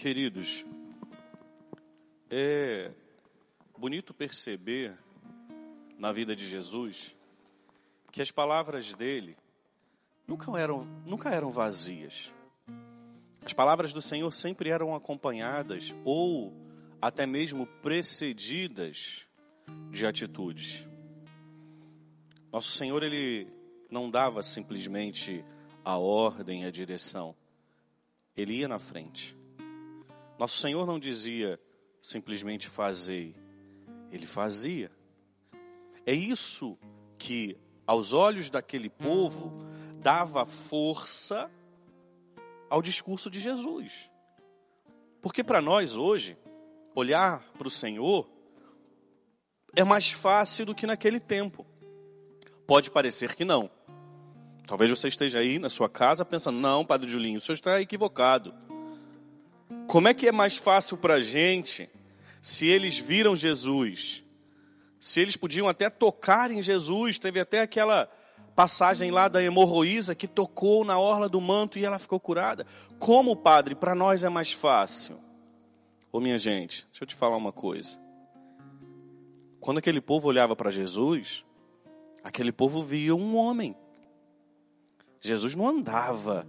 Queridos, 0.00 0.64
é 2.30 2.90
bonito 3.76 4.14
perceber 4.14 4.96
na 5.98 6.10
vida 6.10 6.34
de 6.34 6.46
Jesus 6.46 7.14
que 8.10 8.22
as 8.22 8.30
palavras 8.30 8.94
dele 8.94 9.36
nunca 10.26 10.58
eram, 10.58 10.86
nunca 11.04 11.28
eram 11.28 11.50
vazias. 11.50 12.32
As 13.44 13.52
palavras 13.52 13.92
do 13.92 14.00
Senhor 14.00 14.32
sempre 14.32 14.70
eram 14.70 14.94
acompanhadas 14.94 15.94
ou 16.02 16.56
até 16.98 17.26
mesmo 17.26 17.66
precedidas 17.66 19.26
de 19.90 20.06
atitudes. 20.06 20.88
Nosso 22.50 22.72
Senhor, 22.72 23.02
ele 23.02 23.50
não 23.90 24.10
dava 24.10 24.42
simplesmente 24.42 25.44
a 25.84 25.98
ordem, 25.98 26.64
a 26.64 26.70
direção. 26.70 27.36
Ele 28.34 28.54
ia 28.54 28.66
na 28.66 28.78
frente. 28.78 29.38
Nosso 30.40 30.56
Senhor 30.56 30.86
não 30.86 30.98
dizia 30.98 31.60
simplesmente 32.00 32.66
fazei. 32.66 33.36
Ele 34.10 34.24
fazia. 34.24 34.90
É 36.06 36.14
isso 36.14 36.78
que, 37.18 37.58
aos 37.86 38.14
olhos 38.14 38.48
daquele 38.48 38.88
povo, 38.88 39.52
dava 40.00 40.46
força 40.46 41.50
ao 42.70 42.80
discurso 42.80 43.28
de 43.28 43.38
Jesus. 43.38 44.10
Porque 45.20 45.44
para 45.44 45.60
nós 45.60 45.98
hoje, 45.98 46.38
olhar 46.94 47.44
para 47.58 47.68
o 47.68 47.70
Senhor 47.70 48.26
é 49.76 49.84
mais 49.84 50.10
fácil 50.10 50.64
do 50.64 50.74
que 50.74 50.86
naquele 50.86 51.20
tempo. 51.20 51.66
Pode 52.66 52.90
parecer 52.90 53.36
que 53.36 53.44
não. 53.44 53.70
Talvez 54.66 54.90
você 54.90 55.08
esteja 55.08 55.40
aí 55.40 55.58
na 55.58 55.68
sua 55.68 55.90
casa 55.90 56.24
pensando: 56.24 56.58
não, 56.58 56.82
Padre 56.82 57.10
Julinho, 57.10 57.36
o 57.36 57.40
senhor 57.42 57.56
está 57.56 57.78
equivocado. 57.78 58.54
Como 59.90 60.06
é 60.06 60.14
que 60.14 60.28
é 60.28 60.30
mais 60.30 60.56
fácil 60.56 60.96
para 60.96 61.14
a 61.14 61.20
gente 61.20 61.90
se 62.40 62.64
eles 62.64 62.96
viram 62.96 63.34
Jesus? 63.34 64.22
Se 65.00 65.20
eles 65.20 65.36
podiam 65.36 65.66
até 65.66 65.90
tocar 65.90 66.52
em 66.52 66.62
Jesus, 66.62 67.18
teve 67.18 67.40
até 67.40 67.60
aquela 67.60 68.08
passagem 68.54 69.10
lá 69.10 69.26
da 69.26 69.42
hemorroísa 69.42 70.14
que 70.14 70.28
tocou 70.28 70.84
na 70.84 70.96
orla 70.96 71.28
do 71.28 71.40
manto 71.40 71.76
e 71.76 71.84
ela 71.84 71.98
ficou 71.98 72.20
curada. 72.20 72.64
Como, 73.00 73.34
padre, 73.34 73.74
para 73.74 73.92
nós 73.92 74.22
é 74.22 74.28
mais 74.28 74.52
fácil? 74.52 75.18
Ô 76.12 76.20
minha 76.20 76.38
gente, 76.38 76.86
deixa 76.92 77.02
eu 77.02 77.08
te 77.08 77.16
falar 77.16 77.36
uma 77.36 77.52
coisa. 77.52 78.00
Quando 79.58 79.78
aquele 79.78 80.00
povo 80.00 80.28
olhava 80.28 80.54
para 80.54 80.70
Jesus, 80.70 81.44
aquele 82.22 82.52
povo 82.52 82.80
via 82.80 83.12
um 83.12 83.34
homem. 83.34 83.74
Jesus 85.20 85.56
não 85.56 85.68
andava 85.68 86.46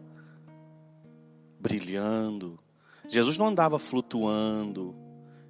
brilhando, 1.60 2.60
Jesus 3.08 3.38
não 3.38 3.48
andava 3.48 3.78
flutuando. 3.80 4.96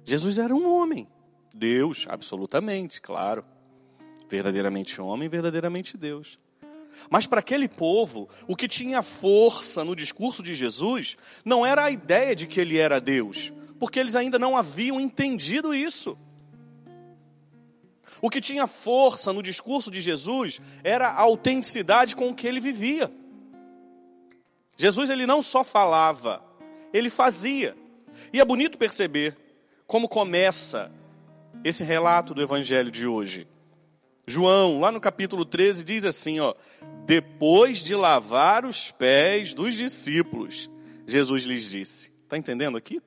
Jesus 0.04 0.38
era 0.38 0.54
um 0.54 0.72
homem, 0.72 1.06
Deus, 1.54 2.06
absolutamente, 2.08 3.00
claro. 3.00 3.44
Verdadeiramente 4.28 5.00
homem, 5.00 5.28
verdadeiramente 5.28 5.96
Deus. 5.96 6.38
Mas 7.10 7.26
para 7.26 7.40
aquele 7.40 7.68
povo, 7.68 8.28
o 8.46 8.56
que 8.56 8.68
tinha 8.68 9.02
força 9.02 9.84
no 9.84 9.96
discurso 9.96 10.42
de 10.42 10.54
Jesus 10.54 11.16
não 11.44 11.64
era 11.64 11.84
a 11.84 11.90
ideia 11.90 12.34
de 12.34 12.46
que 12.46 12.60
ele 12.60 12.78
era 12.78 13.00
Deus, 13.00 13.52
porque 13.78 13.98
eles 13.98 14.16
ainda 14.16 14.38
não 14.38 14.56
haviam 14.56 15.00
entendido 15.00 15.74
isso. 15.74 16.16
O 18.20 18.30
que 18.30 18.40
tinha 18.40 18.66
força 18.66 19.32
no 19.32 19.42
discurso 19.42 19.90
de 19.90 20.00
Jesus 20.00 20.60
era 20.84 21.08
a 21.08 21.20
autenticidade 21.20 22.14
com 22.14 22.34
que 22.34 22.46
ele 22.46 22.60
vivia. 22.60 23.12
Jesus 24.76 25.10
ele 25.10 25.26
não 25.26 25.42
só 25.42 25.64
falava, 25.64 26.42
ele 26.92 27.10
fazia. 27.10 27.76
E 28.32 28.40
é 28.40 28.44
bonito 28.44 28.78
perceber 28.78 29.36
como 29.86 30.08
começa 30.08 30.90
esse 31.64 31.84
relato 31.84 32.34
do 32.34 32.42
evangelho 32.42 32.90
de 32.90 33.06
hoje. 33.06 33.46
João, 34.26 34.80
lá 34.80 34.92
no 34.92 35.00
capítulo 35.00 35.44
13, 35.44 35.84
diz 35.84 36.04
assim, 36.04 36.40
ó: 36.40 36.54
"Depois 37.04 37.78
de 37.78 37.94
lavar 37.94 38.64
os 38.64 38.90
pés 38.90 39.52
dos 39.54 39.74
discípulos, 39.74 40.70
Jesus 41.06 41.44
lhes 41.44 41.70
disse". 41.70 42.12
Tá 42.28 42.38
entendendo 42.38 42.76
aqui? 42.76 43.02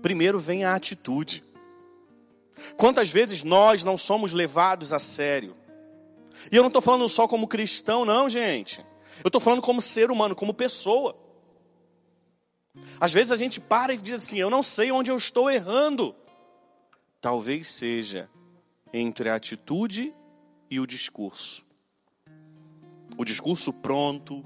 Primeiro 0.00 0.38
vem 0.38 0.64
a 0.64 0.74
atitude. 0.74 1.42
Quantas 2.76 3.10
vezes 3.10 3.42
nós 3.42 3.82
não 3.82 3.96
somos 3.96 4.32
levados 4.32 4.92
a 4.92 4.98
sério? 4.98 5.56
E 6.50 6.56
eu 6.56 6.62
não 6.62 6.68
estou 6.68 6.82
falando 6.82 7.08
só 7.08 7.26
como 7.26 7.48
cristão, 7.48 8.04
não, 8.04 8.28
gente. 8.28 8.80
Eu 9.22 9.28
estou 9.28 9.40
falando 9.40 9.62
como 9.62 9.80
ser 9.80 10.10
humano, 10.10 10.34
como 10.34 10.54
pessoa. 10.54 11.16
Às 13.00 13.12
vezes 13.12 13.32
a 13.32 13.36
gente 13.36 13.60
para 13.60 13.92
e 13.94 13.96
diz 13.96 14.14
assim: 14.14 14.38
Eu 14.38 14.50
não 14.50 14.62
sei 14.62 14.90
onde 14.90 15.10
eu 15.10 15.16
estou 15.16 15.50
errando. 15.50 16.14
Talvez 17.20 17.68
seja 17.68 18.28
entre 18.92 19.28
a 19.28 19.36
atitude 19.36 20.14
e 20.70 20.80
o 20.80 20.86
discurso. 20.86 21.64
O 23.16 23.24
discurso 23.24 23.72
pronto, 23.72 24.44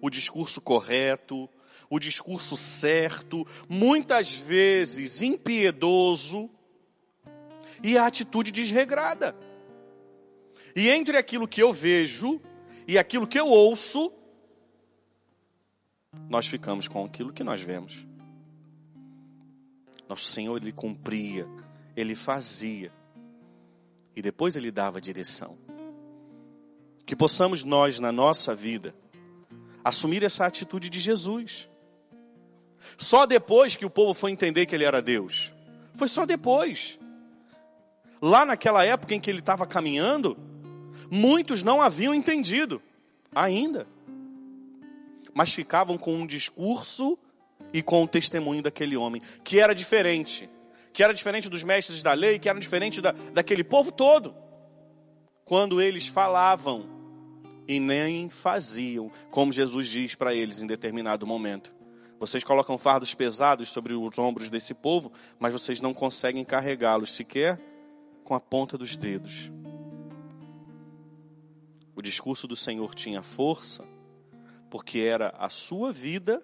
o 0.00 0.10
discurso 0.10 0.60
correto, 0.60 1.48
o 1.88 1.98
discurso 1.98 2.56
certo, 2.56 3.46
muitas 3.68 4.32
vezes 4.32 5.22
impiedoso, 5.22 6.50
e 7.82 7.96
a 7.96 8.06
atitude 8.06 8.50
desregrada. 8.50 9.34
E 10.74 10.88
entre 10.90 11.16
aquilo 11.16 11.48
que 11.48 11.62
eu 11.62 11.72
vejo 11.72 12.40
e 12.86 12.98
aquilo 12.98 13.26
que 13.26 13.38
eu 13.38 13.46
ouço, 13.46 14.12
nós 16.28 16.46
ficamos 16.46 16.86
com 16.86 17.04
aquilo 17.04 17.32
que 17.32 17.42
nós 17.42 17.60
vemos. 17.62 18.06
Nosso 20.08 20.24
Senhor, 20.24 20.56
Ele 20.60 20.72
cumpria, 20.72 21.46
Ele 21.96 22.14
fazia, 22.14 22.92
e 24.14 24.22
depois 24.22 24.56
Ele 24.56 24.70
dava 24.70 25.00
direção. 25.00 25.56
Que 27.06 27.16
possamos 27.16 27.64
nós, 27.64 27.98
na 27.98 28.12
nossa 28.12 28.54
vida, 28.54 28.94
assumir 29.82 30.22
essa 30.22 30.44
atitude 30.44 30.90
de 30.90 31.00
Jesus. 31.00 31.68
Só 32.96 33.24
depois 33.24 33.76
que 33.76 33.86
o 33.86 33.90
povo 33.90 34.12
foi 34.12 34.30
entender 34.30 34.66
que 34.66 34.74
Ele 34.74 34.84
era 34.84 35.00
Deus. 35.00 35.52
Foi 35.94 36.08
só 36.08 36.26
depois. 36.26 36.98
Lá 38.20 38.44
naquela 38.44 38.84
época 38.84 39.14
em 39.14 39.20
que 39.20 39.30
ele 39.30 39.38
estava 39.38 39.66
caminhando, 39.66 40.36
muitos 41.10 41.62
não 41.62 41.80
haviam 41.80 42.12
entendido 42.12 42.82
ainda 43.32 43.86
mas 45.34 45.52
ficavam 45.52 45.96
com 45.98 46.14
um 46.14 46.26
discurso 46.26 47.18
e 47.72 47.82
com 47.82 48.02
o 48.02 48.08
testemunho 48.08 48.62
daquele 48.62 48.96
homem, 48.96 49.22
que 49.44 49.60
era 49.60 49.74
diferente, 49.74 50.48
que 50.92 51.02
era 51.02 51.12
diferente 51.12 51.48
dos 51.48 51.62
mestres 51.62 52.02
da 52.02 52.12
lei, 52.12 52.38
que 52.38 52.48
era 52.48 52.58
diferente 52.58 53.00
da, 53.00 53.12
daquele 53.32 53.64
povo 53.64 53.92
todo. 53.92 54.34
Quando 55.44 55.80
eles 55.80 56.08
falavam 56.08 56.88
e 57.66 57.78
nem 57.78 58.30
faziam, 58.30 59.10
como 59.30 59.52
Jesus 59.52 59.88
diz 59.88 60.14
para 60.14 60.34
eles 60.34 60.60
em 60.60 60.66
determinado 60.66 61.26
momento. 61.26 61.74
Vocês 62.18 62.42
colocam 62.42 62.76
fardos 62.76 63.14
pesados 63.14 63.68
sobre 63.68 63.94
os 63.94 64.18
ombros 64.18 64.48
desse 64.48 64.74
povo, 64.74 65.12
mas 65.38 65.52
vocês 65.52 65.80
não 65.80 65.94
conseguem 65.94 66.44
carregá-los 66.44 67.14
sequer 67.14 67.60
com 68.24 68.34
a 68.34 68.40
ponta 68.40 68.76
dos 68.76 68.96
dedos. 68.96 69.50
O 71.94 72.02
discurso 72.02 72.46
do 72.48 72.56
Senhor 72.56 72.94
tinha 72.94 73.22
força, 73.22 73.84
porque 74.70 75.00
era 75.00 75.34
a 75.38 75.48
sua 75.48 75.92
vida 75.92 76.42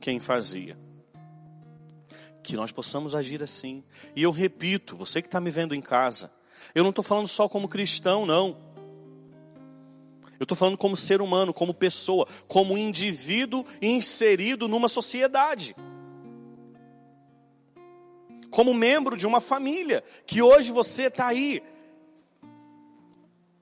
quem 0.00 0.18
fazia. 0.20 0.78
Que 2.42 2.56
nós 2.56 2.72
possamos 2.72 3.14
agir 3.14 3.42
assim. 3.42 3.84
E 4.16 4.22
eu 4.22 4.30
repito, 4.30 4.96
você 4.96 5.20
que 5.20 5.28
está 5.28 5.40
me 5.40 5.50
vendo 5.50 5.74
em 5.74 5.80
casa, 5.80 6.30
eu 6.74 6.82
não 6.82 6.90
estou 6.90 7.04
falando 7.04 7.28
só 7.28 7.48
como 7.48 7.68
cristão, 7.68 8.24
não. 8.24 8.56
Eu 10.38 10.44
estou 10.44 10.56
falando 10.56 10.78
como 10.78 10.96
ser 10.96 11.20
humano, 11.20 11.52
como 11.52 11.74
pessoa, 11.74 12.26
como 12.48 12.78
indivíduo 12.78 13.64
inserido 13.82 14.66
numa 14.68 14.88
sociedade. 14.88 15.76
Como 18.50 18.72
membro 18.72 19.16
de 19.16 19.26
uma 19.26 19.40
família, 19.40 20.02
que 20.26 20.40
hoje 20.42 20.72
você 20.72 21.04
está 21.04 21.28
aí, 21.28 21.62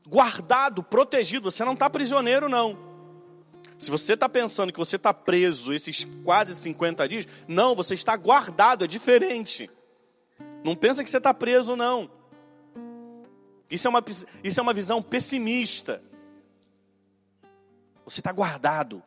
guardado, 0.06 0.82
protegido, 0.82 1.50
você 1.50 1.64
não 1.64 1.74
está 1.74 1.90
prisioneiro, 1.90 2.48
não. 2.48 2.87
Se 3.78 3.92
você 3.92 4.14
está 4.14 4.28
pensando 4.28 4.72
que 4.72 4.78
você 4.78 4.96
está 4.96 5.14
preso 5.14 5.72
esses 5.72 6.04
quase 6.24 6.54
50 6.56 7.08
dias, 7.08 7.28
não, 7.46 7.76
você 7.76 7.94
está 7.94 8.16
guardado, 8.16 8.84
é 8.84 8.88
diferente. 8.88 9.70
Não 10.64 10.74
pensa 10.74 11.04
que 11.04 11.08
você 11.08 11.18
está 11.18 11.32
preso, 11.32 11.76
não. 11.76 12.10
Isso 13.70 13.86
é 13.86 13.90
uma, 13.90 14.04
isso 14.42 14.58
é 14.58 14.62
uma 14.62 14.74
visão 14.74 15.00
pessimista. 15.00 16.02
Você 18.04 18.18
está 18.18 18.32
guardado. 18.32 19.00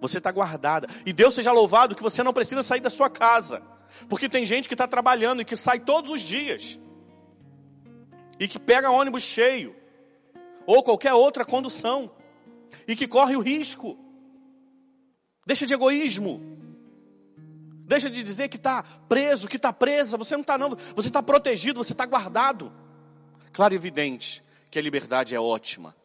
Você 0.00 0.18
está 0.18 0.32
guardada. 0.32 0.88
E 1.06 1.12
Deus 1.12 1.34
seja 1.34 1.52
louvado 1.52 1.94
que 1.94 2.02
você 2.02 2.20
não 2.24 2.32
precisa 2.32 2.62
sair 2.64 2.80
da 2.80 2.90
sua 2.90 3.08
casa. 3.08 3.62
Porque 4.08 4.28
tem 4.28 4.44
gente 4.44 4.66
que 4.66 4.74
está 4.74 4.88
trabalhando 4.88 5.42
e 5.42 5.44
que 5.44 5.56
sai 5.56 5.78
todos 5.78 6.10
os 6.10 6.22
dias. 6.22 6.76
E 8.40 8.48
que 8.48 8.58
pega 8.58 8.90
ônibus 8.90 9.22
cheio. 9.22 9.76
Ou 10.66 10.82
qualquer 10.82 11.14
outra 11.14 11.44
condução. 11.44 12.10
E 12.86 12.96
que 12.96 13.06
corre 13.06 13.36
o 13.36 13.40
risco 13.40 14.07
Deixa 15.48 15.66
de 15.66 15.72
egoísmo. 15.72 16.42
Deixa 17.86 18.10
de 18.10 18.22
dizer 18.22 18.50
que 18.50 18.58
está 18.58 18.82
preso, 18.82 19.48
que 19.48 19.56
está 19.56 19.72
presa. 19.72 20.18
Você 20.18 20.34
não 20.34 20.42
está, 20.42 20.58
não. 20.58 20.76
Você 20.94 21.08
está 21.08 21.22
protegido, 21.22 21.82
você 21.82 21.94
está 21.94 22.04
guardado. 22.04 22.70
Claro 23.50 23.72
e 23.72 23.76
evidente 23.76 24.44
que 24.70 24.78
a 24.78 24.82
liberdade 24.82 25.34
é 25.34 25.40
ótima. 25.40 25.96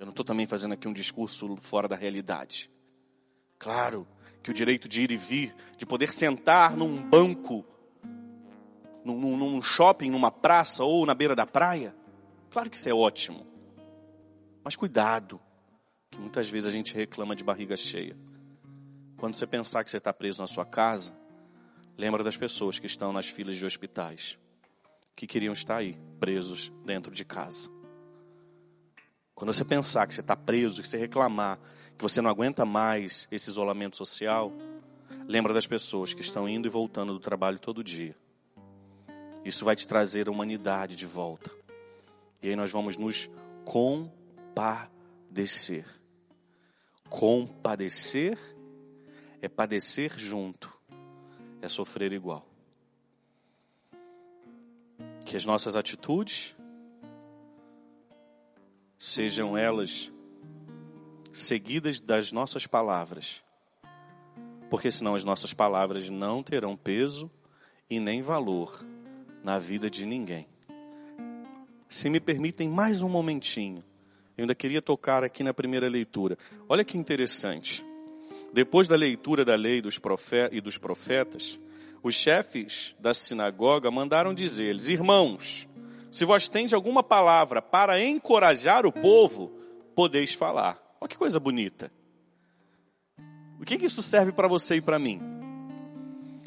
Eu 0.00 0.06
não 0.06 0.10
estou 0.10 0.24
também 0.24 0.44
fazendo 0.44 0.72
aqui 0.72 0.88
um 0.88 0.92
discurso 0.92 1.56
fora 1.60 1.86
da 1.86 1.94
realidade. 1.94 2.68
Claro 3.60 4.04
que 4.42 4.50
o 4.50 4.54
direito 4.54 4.88
de 4.88 5.02
ir 5.02 5.12
e 5.12 5.16
vir, 5.16 5.54
de 5.76 5.86
poder 5.86 6.10
sentar 6.10 6.76
num 6.76 7.00
banco, 7.00 7.64
num, 9.04 9.36
num 9.36 9.62
shopping, 9.62 10.10
numa 10.10 10.32
praça 10.32 10.82
ou 10.82 11.06
na 11.06 11.14
beira 11.14 11.36
da 11.36 11.46
praia, 11.46 11.94
claro 12.50 12.68
que 12.68 12.76
isso 12.76 12.88
é 12.88 12.92
ótimo. 12.92 13.46
Mas 14.64 14.74
cuidado, 14.74 15.40
que 16.16 16.22
muitas 16.22 16.48
vezes 16.48 16.66
a 16.66 16.70
gente 16.70 16.94
reclama 16.94 17.36
de 17.36 17.44
barriga 17.44 17.76
cheia. 17.76 18.16
Quando 19.18 19.34
você 19.34 19.46
pensar 19.46 19.84
que 19.84 19.90
você 19.90 19.98
está 19.98 20.14
preso 20.14 20.40
na 20.40 20.46
sua 20.46 20.64
casa, 20.64 21.14
lembra 21.96 22.24
das 22.24 22.38
pessoas 22.38 22.78
que 22.78 22.86
estão 22.86 23.12
nas 23.12 23.28
filas 23.28 23.56
de 23.56 23.66
hospitais, 23.66 24.38
que 25.14 25.26
queriam 25.26 25.52
estar 25.52 25.76
aí, 25.76 25.94
presos 26.18 26.72
dentro 26.86 27.12
de 27.12 27.22
casa. 27.22 27.68
Quando 29.34 29.52
você 29.52 29.64
pensar 29.64 30.06
que 30.06 30.14
você 30.14 30.22
está 30.22 30.34
preso, 30.34 30.80
que 30.80 30.88
você 30.88 30.96
reclamar, 30.96 31.58
que 31.98 32.02
você 32.02 32.22
não 32.22 32.30
aguenta 32.30 32.64
mais 32.64 33.28
esse 33.30 33.50
isolamento 33.50 33.98
social, 33.98 34.50
lembra 35.28 35.52
das 35.52 35.66
pessoas 35.66 36.14
que 36.14 36.22
estão 36.22 36.48
indo 36.48 36.66
e 36.66 36.70
voltando 36.70 37.12
do 37.12 37.20
trabalho 37.20 37.58
todo 37.58 37.84
dia. 37.84 38.16
Isso 39.44 39.66
vai 39.66 39.76
te 39.76 39.86
trazer 39.86 40.28
a 40.28 40.30
humanidade 40.30 40.96
de 40.96 41.04
volta. 41.04 41.50
E 42.42 42.48
aí 42.48 42.56
nós 42.56 42.70
vamos 42.70 42.96
nos 42.96 43.28
compadecer. 43.66 45.95
Compadecer 47.08 48.38
é 49.40 49.48
padecer 49.48 50.18
junto, 50.18 50.76
é 51.62 51.68
sofrer 51.68 52.12
igual. 52.12 52.46
Que 55.24 55.36
as 55.36 55.44
nossas 55.44 55.76
atitudes 55.76 56.54
sejam 58.98 59.56
elas 59.56 60.12
seguidas 61.32 62.00
das 62.00 62.32
nossas 62.32 62.66
palavras, 62.66 63.42
porque 64.70 64.90
senão 64.90 65.14
as 65.14 65.22
nossas 65.22 65.52
palavras 65.52 66.08
não 66.08 66.42
terão 66.42 66.76
peso 66.76 67.30
e 67.88 68.00
nem 68.00 68.22
valor 68.22 68.84
na 69.44 69.58
vida 69.58 69.88
de 69.90 70.04
ninguém. 70.04 70.48
Se 71.88 72.10
me 72.10 72.18
permitem 72.18 72.68
mais 72.68 73.02
um 73.02 73.08
momentinho, 73.08 73.84
eu 74.36 74.42
ainda 74.42 74.54
queria 74.54 74.82
tocar 74.82 75.24
aqui 75.24 75.42
na 75.42 75.54
primeira 75.54 75.88
leitura. 75.88 76.36
Olha 76.68 76.84
que 76.84 76.98
interessante. 76.98 77.84
Depois 78.52 78.86
da 78.86 78.96
leitura 78.96 79.44
da 79.44 79.54
lei 79.54 79.80
dos 79.80 80.00
e 80.52 80.60
dos 80.60 80.78
profetas, 80.78 81.58
os 82.02 82.14
chefes 82.14 82.94
da 82.98 83.12
sinagoga 83.12 83.90
mandaram 83.90 84.34
dizer-lhes: 84.34 84.88
Irmãos, 84.88 85.66
se 86.10 86.24
vós 86.24 86.48
tendes 86.48 86.72
alguma 86.72 87.02
palavra 87.02 87.60
para 87.60 88.00
encorajar 88.00 88.86
o 88.86 88.92
povo, 88.92 89.52
podeis 89.94 90.32
falar. 90.32 90.78
Olha 91.00 91.08
que 91.08 91.16
coisa 91.16 91.40
bonita. 91.40 91.90
O 93.60 93.64
que, 93.64 93.78
que 93.78 93.86
isso 93.86 94.02
serve 94.02 94.32
para 94.32 94.48
você 94.48 94.76
e 94.76 94.80
para 94.80 94.98
mim? 94.98 95.20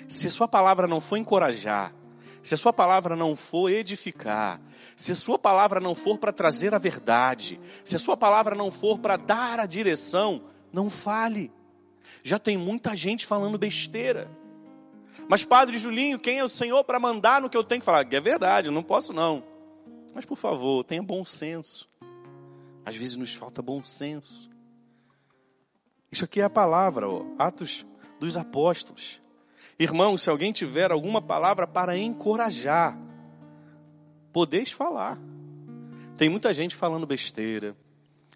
Se 0.07 0.27
a 0.27 0.31
sua 0.31 0.47
palavra 0.47 0.87
não 0.87 1.01
for 1.01 1.17
encorajar, 1.17 1.93
se 2.41 2.53
a 2.53 2.57
sua 2.57 2.71
palavra 2.71 3.15
não 3.15 3.35
for 3.35 3.69
edificar, 3.69 4.61
se 4.95 5.11
a 5.11 5.15
sua 5.15 5.37
palavra 5.37 5.79
não 5.79 5.93
for 5.93 6.17
para 6.17 6.31
trazer 6.31 6.73
a 6.73 6.79
verdade, 6.79 7.59
se 7.83 7.95
a 7.95 7.99
sua 7.99 8.15
palavra 8.15 8.55
não 8.55 8.71
for 8.71 8.99
para 8.99 9.17
dar 9.17 9.59
a 9.59 9.65
direção, 9.65 10.41
não 10.71 10.89
fale. 10.89 11.51
Já 12.23 12.39
tem 12.39 12.57
muita 12.57 12.95
gente 12.95 13.25
falando 13.25 13.57
besteira. 13.57 14.29
Mas, 15.27 15.43
Padre 15.43 15.77
Julinho, 15.77 16.17
quem 16.17 16.39
é 16.39 16.43
o 16.43 16.49
Senhor 16.49 16.83
para 16.83 16.99
mandar 16.99 17.41
no 17.41 17.49
que 17.49 17.57
eu 17.57 17.63
tenho 17.63 17.81
que 17.81 17.85
falar? 17.85 18.07
É 18.11 18.19
verdade, 18.19 18.67
eu 18.67 18.71
não 18.71 18.81
posso 18.81 19.13
não. 19.13 19.43
Mas 20.13 20.25
por 20.25 20.37
favor, 20.37 20.83
tenha 20.83 21.03
bom 21.03 21.23
senso. 21.23 21.87
Às 22.85 22.95
vezes 22.95 23.15
nos 23.15 23.35
falta 23.35 23.61
bom 23.61 23.83
senso. 23.83 24.49
Isso 26.11 26.25
aqui 26.25 26.41
é 26.41 26.43
a 26.43 26.49
palavra, 26.49 27.07
ó, 27.07 27.23
Atos 27.37 27.85
dos 28.19 28.35
Apóstolos. 28.35 29.21
Irmão, 29.79 30.17
se 30.17 30.29
alguém 30.29 30.51
tiver 30.51 30.91
alguma 30.91 31.21
palavra 31.21 31.65
para 31.65 31.97
encorajar, 31.97 32.97
podeis 34.31 34.71
falar. 34.71 35.17
Tem 36.17 36.29
muita 36.29 36.53
gente 36.53 36.75
falando 36.75 37.07
besteira, 37.07 37.75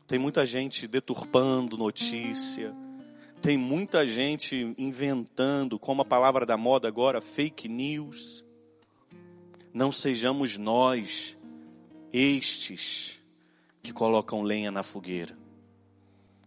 tem 0.07 0.17
muita 0.17 0.45
gente 0.45 0.87
deturpando 0.87 1.77
notícia, 1.77 2.73
tem 3.41 3.57
muita 3.57 4.07
gente 4.07 4.73
inventando, 4.77 5.77
como 5.77 6.01
a 6.01 6.05
palavra 6.05 6.45
da 6.45 6.55
moda 6.55 6.87
agora, 6.87 7.19
fake 7.19 7.67
news. 7.67 8.43
Não 9.73 9.91
sejamos 9.91 10.57
nós 10.57 11.35
estes 12.13 13.19
que 13.81 13.91
colocam 13.91 14.43
lenha 14.43 14.71
na 14.71 14.81
fogueira. 14.81 15.37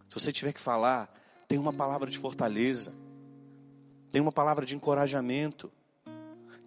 Se 0.09 0.15
você 0.15 0.31
tiver 0.31 0.53
que 0.53 0.59
falar, 0.59 1.13
tem 1.47 1.59
uma 1.59 1.71
palavra 1.71 2.09
de 2.09 2.17
fortaleza, 2.17 2.93
tem 4.11 4.21
uma 4.21 4.31
palavra 4.31 4.65
de 4.65 4.75
encorajamento, 4.75 5.71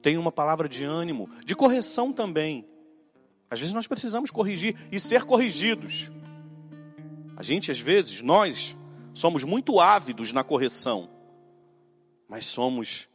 tem 0.02 0.16
uma 0.16 0.32
palavra 0.32 0.68
de 0.68 0.84
ânimo, 0.84 1.28
de 1.44 1.54
correção 1.54 2.12
também. 2.12 2.66
Às 3.50 3.58
vezes 3.58 3.74
nós 3.74 3.86
precisamos 3.86 4.30
corrigir 4.30 4.76
e 4.90 5.00
ser 5.00 5.24
corrigidos. 5.24 6.10
A 7.36 7.42
gente, 7.42 7.70
às 7.70 7.80
vezes, 7.80 8.20
nós 8.20 8.76
somos 9.14 9.44
muito 9.44 9.80
ávidos 9.80 10.32
na 10.32 10.44
correção, 10.44 11.08
mas 12.28 12.46
somos 12.46 13.08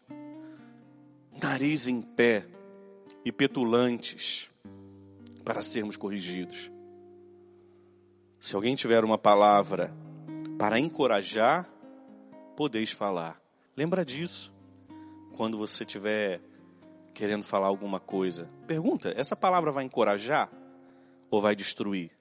nariz 1.41 1.87
em 1.87 2.01
pé 2.01 2.45
e 3.23 3.31
petulantes 3.31 4.49
para 5.43 5.61
sermos 5.61 5.95
corrigidos. 5.95 6.71
Se 8.39 8.55
alguém 8.55 8.75
tiver 8.75 9.03
uma 9.03 9.17
palavra 9.17 9.93
para 10.57 10.79
encorajar, 10.79 11.69
podeis 12.55 12.91
falar. 12.91 13.44
Lembra 13.75 14.05
disso. 14.05 14.53
Quando 15.35 15.57
você 15.57 15.83
estiver 15.83 16.39
querendo 17.13 17.43
falar 17.43 17.67
alguma 17.67 17.99
coisa, 17.99 18.49
pergunta: 18.65 19.13
essa 19.17 19.35
palavra 19.35 19.71
vai 19.71 19.83
encorajar 19.83 20.49
ou 21.29 21.41
vai 21.41 21.55
destruir? 21.55 22.11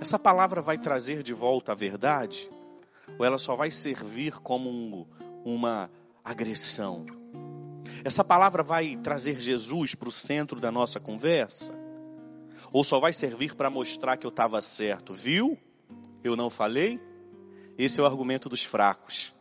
Essa 0.00 0.18
palavra 0.18 0.60
vai 0.60 0.76
trazer 0.76 1.22
de 1.22 1.32
volta 1.32 1.72
a 1.72 1.74
verdade 1.74 2.50
ou 3.18 3.24
ela 3.24 3.38
só 3.38 3.54
vai 3.54 3.70
servir 3.70 4.34
como 4.40 4.68
um, 4.68 5.06
uma 5.44 5.90
agressão? 6.24 7.06
Essa 8.04 8.24
palavra 8.24 8.62
vai 8.62 8.96
trazer 8.96 9.40
Jesus 9.40 9.94
para 9.94 10.08
o 10.08 10.12
centro 10.12 10.60
da 10.60 10.70
nossa 10.70 11.00
conversa? 11.00 11.72
Ou 12.72 12.84
só 12.84 12.98
vai 12.98 13.12
servir 13.12 13.54
para 13.54 13.70
mostrar 13.70 14.16
que 14.16 14.26
eu 14.26 14.30
estava 14.30 14.60
certo? 14.60 15.14
Viu? 15.14 15.56
Eu 16.22 16.36
não 16.36 16.50
falei? 16.50 17.00
Esse 17.78 18.00
é 18.00 18.02
o 18.02 18.06
argumento 18.06 18.48
dos 18.48 18.64
fracos. 18.64 19.35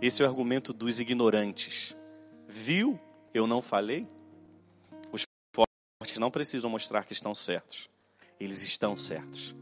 Esse 0.00 0.22
é 0.22 0.26
o 0.26 0.28
argumento 0.28 0.72
dos 0.72 1.00
ignorantes. 1.00 1.96
Viu? 2.48 2.98
Eu 3.32 3.46
não 3.46 3.60
falei? 3.60 4.06
Os 5.12 5.24
fortes 5.54 6.18
não 6.18 6.30
precisam 6.30 6.70
mostrar 6.70 7.04
que 7.04 7.12
estão 7.12 7.34
certos. 7.34 7.88
Eles 8.38 8.62
estão 8.62 8.94
certos. 8.94 9.54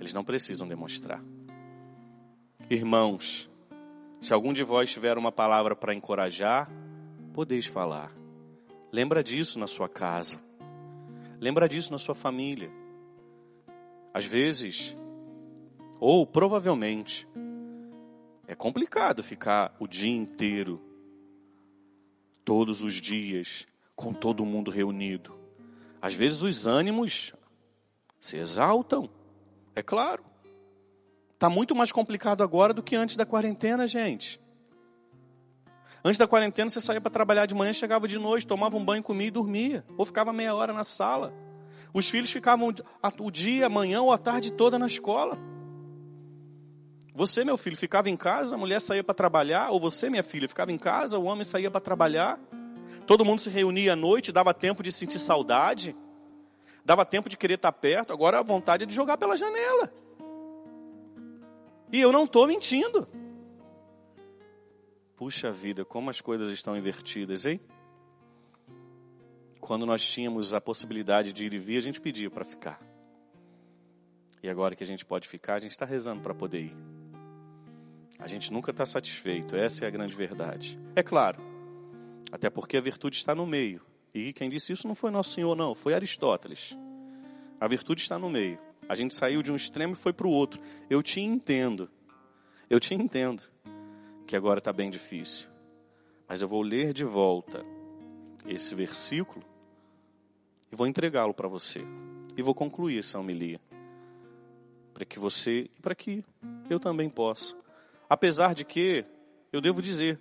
Eles 0.00 0.12
não 0.12 0.24
precisam 0.24 0.66
demonstrar. 0.66 1.22
Irmãos, 2.70 3.48
se 4.20 4.32
algum 4.32 4.52
de 4.52 4.64
vós 4.64 4.90
tiver 4.90 5.16
uma 5.16 5.32
palavra 5.32 5.76
para 5.76 5.94
encorajar, 5.94 6.68
podeis 7.32 7.66
falar. 7.66 8.12
Lembra 8.92 9.22
disso 9.22 9.58
na 9.58 9.66
sua 9.66 9.88
casa. 9.88 10.40
Lembra 11.40 11.68
disso 11.68 11.92
na 11.92 11.98
sua 11.98 12.14
família. 12.14 12.70
Às 14.12 14.24
vezes, 14.24 14.96
ou 16.00 16.26
provavelmente, 16.26 17.28
é 18.48 18.54
complicado 18.54 19.22
ficar 19.22 19.76
o 19.78 19.86
dia 19.86 20.10
inteiro, 20.10 20.80
todos 22.46 22.82
os 22.82 22.94
dias, 22.94 23.66
com 23.94 24.14
todo 24.14 24.46
mundo 24.46 24.70
reunido. 24.70 25.38
Às 26.00 26.14
vezes 26.14 26.40
os 26.40 26.66
ânimos 26.66 27.34
se 28.18 28.38
exaltam, 28.38 29.10
é 29.76 29.82
claro. 29.82 30.24
Está 31.34 31.50
muito 31.50 31.76
mais 31.76 31.92
complicado 31.92 32.42
agora 32.42 32.72
do 32.72 32.82
que 32.82 32.96
antes 32.96 33.16
da 33.16 33.26
quarentena, 33.26 33.86
gente. 33.86 34.40
Antes 36.02 36.16
da 36.16 36.26
quarentena, 36.26 36.70
você 36.70 36.80
saía 36.80 37.02
para 37.02 37.10
trabalhar 37.10 37.44
de 37.44 37.54
manhã, 37.54 37.74
chegava 37.74 38.08
de 38.08 38.18
noite, 38.18 38.46
tomava 38.46 38.78
um 38.78 38.84
banho, 38.84 39.02
comia 39.02 39.26
e 39.26 39.30
dormia. 39.30 39.84
Ou 39.98 40.06
ficava 40.06 40.32
meia 40.32 40.54
hora 40.54 40.72
na 40.72 40.84
sala. 40.84 41.34
Os 41.92 42.08
filhos 42.08 42.30
ficavam 42.30 42.72
o 43.20 43.30
dia, 43.30 43.66
a 43.66 43.68
manhã 43.68 44.00
ou 44.00 44.10
a 44.10 44.16
tarde 44.16 44.52
toda 44.52 44.78
na 44.78 44.86
escola. 44.86 45.38
Você, 47.18 47.44
meu 47.44 47.58
filho, 47.58 47.76
ficava 47.76 48.08
em 48.08 48.16
casa, 48.16 48.54
a 48.54 48.58
mulher 48.58 48.80
saía 48.80 49.02
para 49.02 49.12
trabalhar, 49.12 49.70
ou 49.70 49.80
você, 49.80 50.08
minha 50.08 50.22
filha, 50.22 50.48
ficava 50.48 50.70
em 50.70 50.78
casa, 50.78 51.18
o 51.18 51.24
homem 51.24 51.42
saía 51.42 51.68
para 51.68 51.80
trabalhar. 51.80 52.38
Todo 53.08 53.24
mundo 53.24 53.40
se 53.40 53.50
reunia 53.50 53.94
à 53.94 53.96
noite, 53.96 54.30
dava 54.30 54.54
tempo 54.54 54.84
de 54.84 54.92
sentir 54.92 55.18
saudade, 55.18 55.96
dava 56.84 57.04
tempo 57.04 57.28
de 57.28 57.36
querer 57.36 57.54
estar 57.54 57.72
perto, 57.72 58.12
agora 58.12 58.38
a 58.38 58.42
vontade 58.44 58.84
é 58.84 58.86
de 58.86 58.94
jogar 58.94 59.18
pela 59.18 59.36
janela. 59.36 59.92
E 61.92 62.00
eu 62.00 62.12
não 62.12 62.22
estou 62.22 62.46
mentindo. 62.46 63.08
Puxa 65.16 65.50
vida, 65.50 65.84
como 65.84 66.10
as 66.10 66.20
coisas 66.20 66.48
estão 66.50 66.76
invertidas, 66.76 67.46
hein? 67.46 67.60
Quando 69.60 69.84
nós 69.84 70.08
tínhamos 70.08 70.54
a 70.54 70.60
possibilidade 70.60 71.32
de 71.32 71.46
ir 71.46 71.52
e 71.52 71.58
vir, 71.58 71.78
a 71.78 71.82
gente 71.82 72.00
pedia 72.00 72.30
para 72.30 72.44
ficar. 72.44 72.80
E 74.40 74.48
agora 74.48 74.76
que 74.76 74.84
a 74.84 74.86
gente 74.86 75.04
pode 75.04 75.26
ficar, 75.26 75.54
a 75.54 75.58
gente 75.58 75.72
está 75.72 75.84
rezando 75.84 76.22
para 76.22 76.32
poder 76.32 76.60
ir. 76.60 76.97
A 78.18 78.26
gente 78.26 78.52
nunca 78.52 78.70
está 78.70 78.84
satisfeito, 78.84 79.54
essa 79.54 79.84
é 79.84 79.88
a 79.88 79.90
grande 79.90 80.14
verdade. 80.14 80.78
É 80.96 81.02
claro, 81.02 81.40
até 82.32 82.50
porque 82.50 82.76
a 82.76 82.80
virtude 82.80 83.16
está 83.16 83.34
no 83.34 83.46
meio. 83.46 83.80
E 84.12 84.32
quem 84.32 84.50
disse 84.50 84.72
isso 84.72 84.88
não 84.88 84.94
foi 84.94 85.10
Nosso 85.10 85.30
Senhor, 85.30 85.54
não, 85.54 85.74
foi 85.74 85.94
Aristóteles. 85.94 86.76
A 87.60 87.68
virtude 87.68 88.00
está 88.00 88.18
no 88.18 88.28
meio. 88.28 88.58
A 88.88 88.94
gente 88.94 89.14
saiu 89.14 89.42
de 89.42 89.52
um 89.52 89.56
extremo 89.56 89.92
e 89.92 89.96
foi 89.96 90.12
para 90.12 90.26
o 90.26 90.30
outro. 90.30 90.60
Eu 90.88 91.02
te 91.02 91.20
entendo. 91.20 91.88
Eu 92.68 92.80
te 92.80 92.94
entendo 92.94 93.42
que 94.26 94.36
agora 94.36 94.58
está 94.58 94.72
bem 94.72 94.90
difícil. 94.90 95.48
Mas 96.28 96.42
eu 96.42 96.48
vou 96.48 96.62
ler 96.62 96.92
de 96.92 97.04
volta 97.04 97.64
esse 98.46 98.74
versículo 98.74 99.44
e 100.70 100.76
vou 100.76 100.86
entregá-lo 100.86 101.34
para 101.34 101.48
você. 101.48 101.82
E 102.36 102.42
vou 102.42 102.54
concluir 102.54 102.98
essa 102.98 103.18
homilia. 103.18 103.60
Para 104.94 105.04
que 105.04 105.18
você 105.18 105.70
e 105.76 105.80
para 105.80 105.94
que 105.94 106.24
eu 106.68 106.78
também 106.78 107.08
possa. 107.08 107.56
Apesar 108.08 108.54
de 108.54 108.64
que, 108.64 109.04
eu 109.52 109.60
devo 109.60 109.82
dizer, 109.82 110.20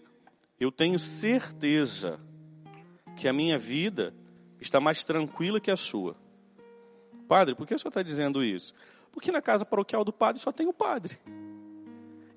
eu 0.60 0.72
tenho 0.72 1.00
certeza 1.00 2.20
que 3.16 3.28
a 3.28 3.34
minha 3.34 3.58
vida 3.58 4.14
está 4.60 4.80
mais 4.80 5.04
tranquila 5.04 5.60
que 5.60 5.72
a 5.72 5.78
sua. 5.78 6.16
Padre, 7.28 7.56
por 7.56 7.66
que 7.66 7.74
o 7.74 7.80
senhor 7.80 7.90
está 7.90 8.02
dizendo 8.02 8.44
isso? 8.44 8.74
Porque 9.12 9.32
na 9.32 9.42
casa 9.42 9.66
paroquial 9.66 10.04
do 10.04 10.14
padre 10.14 10.42
só 10.42 10.52
tem 10.52 10.68
o 10.68 10.74
padre. 10.74 11.18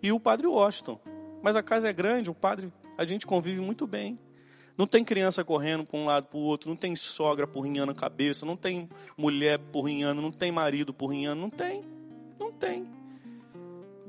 E 0.02 0.12
o 0.12 0.21
padre 0.21 0.47
Washington. 0.47 1.00
Mas 1.42 1.57
a 1.57 1.62
casa 1.62 1.88
é 1.88 1.92
grande, 1.92 2.30
o 2.30 2.35
padre, 2.35 2.73
a 2.97 3.04
gente 3.04 3.26
convive 3.26 3.61
muito 3.61 3.87
bem. 3.87 4.19
Não 4.76 4.87
tem 4.87 5.04
criança 5.04 5.45
correndo 5.45 5.85
para 5.85 5.99
um 5.99 6.07
lado 6.07 6.28
para 6.28 6.38
o 6.38 6.42
outro, 6.42 6.71
não 6.71 6.76
tem 6.76 6.97
sogra 6.97 7.47
porrinhando 7.47 7.92
a 7.92 7.95
cabeça, 7.95 8.47
não 8.47 8.57
tem 8.57 8.88
mulher 9.16 9.59
porrinhando, 9.59 10.23
não 10.23 10.33
tem 10.33 10.50
marido 10.50 10.95
porrinhando, 10.95 11.40
não 11.40 11.50
tem. 11.50 11.85
Não 12.38 12.52
tem. 12.52 13.00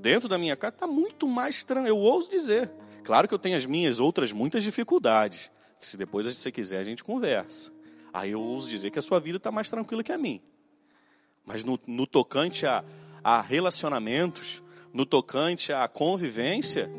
Dentro 0.01 0.27
da 0.27 0.38
minha 0.38 0.58
casa 0.58 0.74
está 0.74 0.88
muito 0.88 1.27
mais 1.27 1.63
tranquilo, 1.63 1.96
eu 1.96 2.01
ouso 2.01 2.27
dizer. 2.27 2.72
Claro 3.03 3.27
que 3.27 3.34
eu 3.36 3.39
tenho 3.39 3.55
as 3.55 3.67
minhas 3.67 4.00
outras 4.00 4.31
muitas 4.31 4.63
dificuldades, 4.63 5.51
que 5.79 5.86
se 5.86 5.96
depois 5.96 6.25
você 6.25 6.51
quiser 6.51 6.79
a 6.79 6.84
gente 6.84 7.03
conversa. 7.03 7.72
Aí 8.12 8.31
eu 8.31 8.41
ouso 8.41 8.67
dizer 8.67 8.89
que 8.89 8.98
a 8.98 9.01
sua 9.01 9.20
vida 9.20 9.38
está 9.38 9.51
mais 9.51 9.70
tranquila 9.70 10.03
que 10.03 10.12
a 10.12 10.17
minha. 10.17 10.41
Mas 11.46 11.63
no, 11.63 11.79
no 11.86 12.08
tocante 12.08 12.65
a, 12.65 12.84
a 13.24 13.41
relacionamentos, 13.41 14.63
no 14.91 15.05
tocante 15.05 15.72
à 15.72 15.88
convivência, 15.88 16.89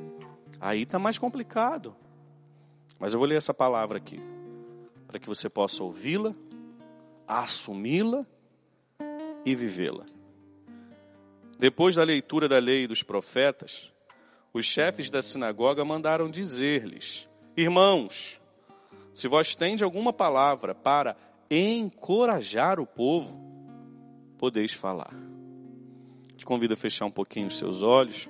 aí 0.61 0.83
está 0.83 0.97
mais 0.97 1.19
complicado. 1.19 1.97
Mas 3.01 3.15
eu 3.15 3.19
vou 3.19 3.29
ler 3.29 3.37
essa 3.37 3.53
palavra 3.53 3.99
aqui, 3.99 4.21
para 5.09 5.19
que 5.19 5.27
você 5.27 5.49
possa 5.49 5.83
ouvi-la, 5.83 6.33
assumi-la 7.27 8.25
e 9.45 9.57
vivê-la. 9.57 10.12
Depois 11.63 11.95
da 11.95 12.03
leitura 12.03 12.49
da 12.49 12.59
lei 12.59 12.89
dos 12.89 13.05
profetas, 13.05 13.93
os 14.53 14.67
chefes 14.67 15.09
da 15.09 15.23
sinagoga 15.23 15.85
mandaram 15.85 16.29
dizer-lhes: 16.29 17.29
Irmãos, 17.57 18.41
se 19.15 19.29
vós 19.29 19.55
tendes 19.55 19.81
alguma 19.81 20.13
palavra 20.13 20.75
para 20.75 21.17
encorajar 21.49 22.81
o 22.81 22.85
povo, 22.85 23.41
podeis 24.39 24.73
falar. 24.73 25.15
Te 26.37 26.45
convido 26.45 26.75
a 26.75 26.77
fechar 26.77 27.05
um 27.05 27.13
pouquinho 27.13 27.47
os 27.47 27.57
seus 27.57 27.81
olhos, 27.81 28.29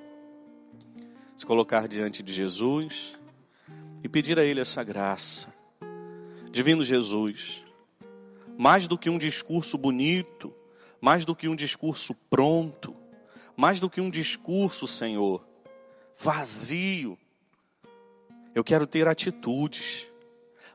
se 1.35 1.43
colocar 1.43 1.87
diante 1.87 2.21
de 2.21 2.31
Jesus 2.31 3.17
e 4.03 4.07
pedir 4.07 4.37
a 4.37 4.43
Ele 4.43 4.59
essa 4.59 4.83
graça. 4.83 5.51
Divino 6.51 6.83
Jesus, 6.83 7.63
mais 8.59 8.87
do 8.87 8.95
que 8.95 9.09
um 9.09 9.17
discurso 9.17 9.75
bonito, 9.75 10.53
mais 11.01 11.25
do 11.25 11.35
que 11.35 11.47
um 11.47 11.55
discurso 11.55 12.13
pronto, 12.29 13.01
mais 13.55 13.79
do 13.79 13.89
que 13.89 14.01
um 14.01 14.09
discurso, 14.09 14.87
Senhor, 14.87 15.45
vazio, 16.17 17.17
eu 18.55 18.63
quero 18.63 18.85
ter 18.85 19.07
atitudes, 19.07 20.05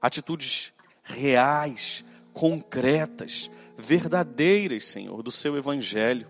atitudes 0.02 0.72
reais, 1.02 2.04
concretas, 2.32 3.50
verdadeiras, 3.76 4.86
Senhor, 4.86 5.22
do 5.22 5.30
seu 5.30 5.56
evangelho. 5.56 6.28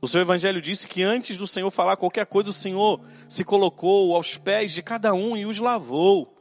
O 0.00 0.08
seu 0.08 0.20
evangelho 0.20 0.60
disse 0.60 0.86
que 0.86 1.02
antes 1.02 1.38
do 1.38 1.46
Senhor 1.46 1.70
falar 1.70 1.96
qualquer 1.96 2.26
coisa, 2.26 2.50
o 2.50 2.52
Senhor 2.52 3.00
se 3.28 3.44
colocou 3.44 4.14
aos 4.14 4.36
pés 4.36 4.72
de 4.72 4.82
cada 4.82 5.14
um 5.14 5.36
e 5.36 5.46
os 5.46 5.58
lavou. 5.58 6.32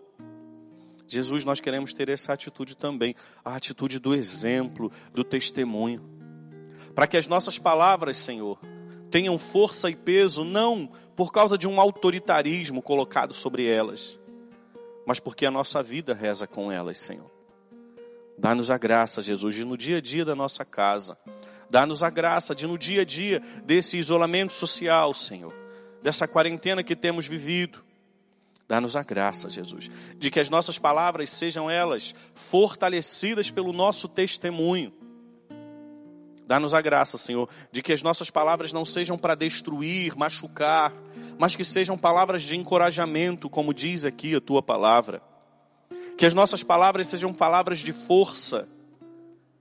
Jesus, 1.07 1.45
nós 1.45 1.61
queremos 1.61 1.93
ter 1.93 2.09
essa 2.09 2.33
atitude 2.33 2.75
também, 2.75 3.15
a 3.43 3.55
atitude 3.55 3.99
do 3.99 4.15
exemplo, 4.15 4.91
do 5.13 5.23
testemunho. 5.23 6.03
Para 6.95 7.05
que 7.05 7.17
as 7.17 7.27
nossas 7.27 7.59
palavras, 7.59 8.17
Senhor, 8.17 8.59
tenham 9.15 9.37
força 9.37 9.89
e 9.89 9.95
peso, 9.95 10.43
não 10.43 10.91
por 11.15 11.31
causa 11.31 11.57
de 11.57 11.65
um 11.65 11.79
autoritarismo 11.79 12.81
colocado 12.81 13.33
sobre 13.33 13.65
elas, 13.65 14.19
mas 15.05 15.21
porque 15.21 15.45
a 15.45 15.51
nossa 15.51 15.81
vida 15.81 16.13
reza 16.13 16.45
com 16.45 16.69
elas, 16.69 16.99
Senhor. 16.99 17.31
Dá-nos 18.37 18.69
a 18.69 18.77
graça, 18.77 19.21
Jesus, 19.21 19.55
de 19.55 19.63
no 19.63 19.77
dia 19.77 19.99
a 19.99 20.01
dia 20.01 20.25
da 20.25 20.35
nossa 20.35 20.65
casa, 20.65 21.17
dá-nos 21.69 22.03
a 22.03 22.09
graça 22.09 22.53
de 22.53 22.67
no 22.67 22.77
dia 22.77 23.03
a 23.03 23.05
dia 23.05 23.41
desse 23.63 23.95
isolamento 23.95 24.51
social, 24.51 25.13
Senhor, 25.13 25.53
dessa 26.03 26.27
quarentena 26.27 26.83
que 26.83 26.93
temos 26.93 27.25
vivido. 27.25 27.85
Dá-nos 28.67 28.97
a 28.97 29.03
graça, 29.03 29.49
Jesus, 29.49 29.89
de 30.17 30.29
que 30.29 30.41
as 30.41 30.49
nossas 30.49 30.77
palavras 30.77 31.29
sejam 31.29 31.69
elas 31.71 32.13
fortalecidas 32.33 33.49
pelo 33.49 33.71
nosso 33.71 34.09
testemunho 34.09 34.91
Dá-nos 36.47 36.73
a 36.73 36.81
graça, 36.81 37.17
Senhor, 37.17 37.49
de 37.71 37.81
que 37.81 37.91
as 37.91 38.03
nossas 38.03 38.29
palavras 38.29 38.71
não 38.71 38.85
sejam 38.85 39.17
para 39.17 39.33
destruir, 39.33 40.15
machucar, 40.15 40.93
mas 41.39 41.55
que 41.55 41.65
sejam 41.65 41.97
palavras 41.97 42.43
de 42.43 42.55
encorajamento, 42.55 43.49
como 43.49 43.73
diz 43.73 44.05
aqui 44.05 44.35
a 44.35 44.41
tua 44.41 44.61
palavra. 44.61 45.21
Que 46.17 46.25
as 46.25 46.33
nossas 46.33 46.63
palavras 46.63 47.07
sejam 47.07 47.33
palavras 47.33 47.79
de 47.79 47.91
força. 47.91 48.67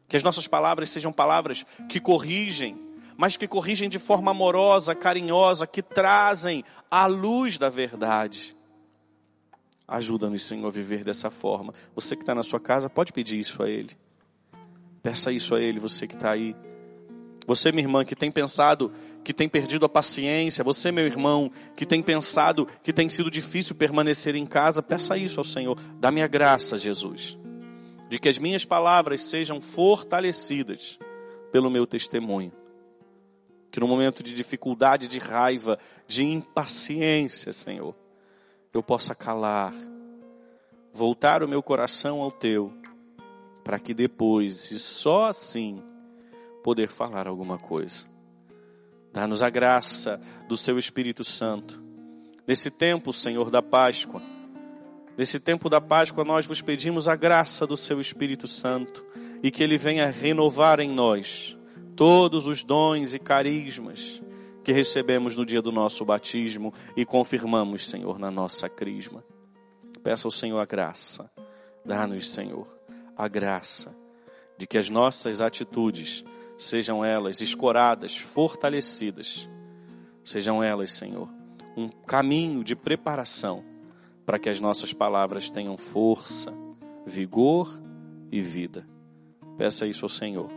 Que 0.06 0.16
as 0.16 0.22
nossas 0.22 0.46
palavras 0.46 0.90
sejam 0.90 1.10
palavras 1.10 1.64
que 1.88 1.98
corrigem, 1.98 2.78
mas 3.16 3.36
que 3.36 3.48
corrigem 3.48 3.88
de 3.88 3.98
forma 3.98 4.30
amorosa, 4.30 4.94
carinhosa, 4.94 5.66
que 5.66 5.82
trazem 5.82 6.62
a 6.90 7.06
luz 7.06 7.56
da 7.56 7.70
verdade. 7.70 8.54
Ajuda-nos, 9.88 10.44
Senhor, 10.44 10.66
a 10.66 10.70
viver 10.70 11.02
dessa 11.02 11.30
forma. 11.30 11.72
Você 11.94 12.14
que 12.14 12.22
está 12.22 12.34
na 12.34 12.42
sua 12.42 12.60
casa, 12.60 12.90
pode 12.90 13.12
pedir 13.12 13.38
isso 13.38 13.62
a 13.62 13.68
Ele. 13.68 13.96
Peça 15.02 15.32
isso 15.32 15.54
a 15.54 15.60
Ele, 15.60 15.78
você 15.78 16.06
que 16.06 16.14
está 16.14 16.30
aí. 16.30 16.54
Você, 17.46 17.70
minha 17.70 17.84
irmã, 17.84 18.04
que 18.04 18.16
tem 18.16 18.30
pensado 18.30 18.90
que 19.22 19.32
tem 19.32 19.48
perdido 19.48 19.86
a 19.86 19.88
paciência, 19.88 20.62
você, 20.62 20.92
meu 20.92 21.06
irmão, 21.06 21.50
que 21.74 21.86
tem 21.86 22.02
pensado 22.02 22.68
que 22.82 22.92
tem 22.92 23.08
sido 23.08 23.30
difícil 23.30 23.74
permanecer 23.74 24.36
em 24.36 24.46
casa, 24.46 24.82
peça 24.82 25.16
isso 25.16 25.40
ao 25.40 25.44
Senhor. 25.44 25.78
Dá-me 25.98 26.22
a 26.22 26.26
graça, 26.26 26.76
Jesus, 26.76 27.38
de 28.08 28.18
que 28.18 28.28
as 28.28 28.38
minhas 28.38 28.64
palavras 28.64 29.22
sejam 29.22 29.60
fortalecidas 29.60 30.98
pelo 31.50 31.70
meu 31.70 31.86
testemunho. 31.86 32.52
Que 33.70 33.80
no 33.80 33.88
momento 33.88 34.22
de 34.22 34.34
dificuldade, 34.34 35.08
de 35.08 35.18
raiva, 35.18 35.78
de 36.06 36.24
impaciência, 36.24 37.52
Senhor, 37.52 37.94
eu 38.72 38.82
possa 38.82 39.14
calar, 39.14 39.74
voltar 40.92 41.42
o 41.42 41.48
meu 41.48 41.62
coração 41.62 42.20
ao 42.20 42.30
teu, 42.30 42.72
para 43.64 43.78
que 43.78 43.94
depois, 43.94 44.70
e 44.70 44.78
só 44.78 45.24
assim, 45.24 45.82
poder 46.64 46.88
falar 46.88 47.28
alguma 47.28 47.58
coisa. 47.58 48.06
Dá-nos 49.12 49.42
a 49.42 49.50
graça 49.50 50.18
do 50.48 50.56
Seu 50.56 50.78
Espírito 50.78 51.22
Santo. 51.22 51.80
Nesse 52.46 52.70
tempo, 52.70 53.12
Senhor, 53.12 53.50
da 53.50 53.60
Páscoa, 53.60 54.22
nesse 55.16 55.38
tempo 55.38 55.68
da 55.68 55.78
Páscoa, 55.78 56.24
nós 56.24 56.46
vos 56.46 56.62
pedimos 56.62 57.06
a 57.06 57.14
graça 57.14 57.66
do 57.66 57.76
Seu 57.76 58.00
Espírito 58.00 58.48
Santo 58.48 59.04
e 59.42 59.50
que 59.50 59.62
Ele 59.62 59.76
venha 59.76 60.10
renovar 60.10 60.80
em 60.80 60.88
nós 60.88 61.54
todos 61.94 62.46
os 62.46 62.64
dons 62.64 63.12
e 63.12 63.18
carismas 63.18 64.22
que 64.64 64.72
recebemos 64.72 65.36
no 65.36 65.44
dia 65.44 65.60
do 65.60 65.70
nosso 65.70 66.02
batismo 66.02 66.72
e 66.96 67.04
confirmamos, 67.04 67.86
Senhor, 67.86 68.18
na 68.18 68.30
nossa 68.30 68.70
crisma. 68.70 69.22
Peça 70.02 70.26
ao 70.26 70.32
Senhor 70.32 70.58
a 70.58 70.64
graça. 70.64 71.30
Dá-nos, 71.84 72.30
Senhor, 72.30 72.66
a 73.14 73.28
graça 73.28 73.94
de 74.56 74.66
que 74.66 74.78
as 74.78 74.88
nossas 74.88 75.42
atitudes 75.42 76.24
sejam 76.58 77.04
elas 77.04 77.40
escoradas, 77.40 78.16
fortalecidas, 78.16 79.48
sejam 80.24 80.62
elas, 80.62 80.92
Senhor, 80.92 81.28
um 81.76 81.88
caminho 81.88 82.62
de 82.62 82.76
preparação 82.76 83.64
para 84.24 84.38
que 84.38 84.48
as 84.48 84.60
nossas 84.60 84.92
palavras 84.92 85.50
tenham 85.50 85.76
força, 85.76 86.52
vigor 87.04 87.80
e 88.30 88.40
vida. 88.40 88.86
Peça 89.58 89.86
isso 89.86 90.04
ao 90.04 90.08
Senhor, 90.08 90.50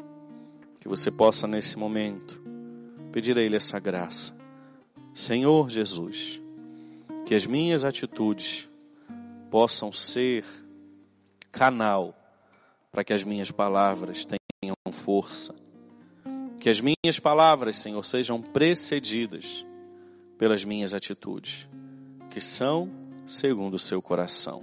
que 0.80 0.88
você 0.88 1.12
possa 1.12 1.48
nesse 1.48 1.78
momento 1.78 2.42
pedir 3.12 3.38
a 3.38 3.42
Ele 3.42 3.56
essa 3.56 3.80
graça. 3.80 4.36
Senhor 5.14 5.70
Jesus, 5.70 6.40
que 7.26 7.36
as 7.36 7.46
minhas 7.46 7.84
atitudes 7.84 8.70
possam 9.50 9.92
ser 9.92 10.46
canal 11.52 12.16
para 12.92 13.04
que 13.04 13.14
as 13.14 13.24
minhas 13.24 13.52
palavras 13.52 14.26
tenham 14.26 14.76
força. 14.92 15.54
Que 16.68 16.72
as 16.72 16.82
minhas 16.82 17.18
palavras, 17.18 17.78
Senhor, 17.78 18.04
sejam 18.04 18.42
precedidas 18.42 19.66
pelas 20.38 20.66
minhas 20.66 20.94
atitudes, 20.94 21.66
que 22.30 22.42
são 22.42 22.92
segundo 23.26 23.76
o 23.76 23.80
seu 23.80 24.02
coração. 24.02 24.62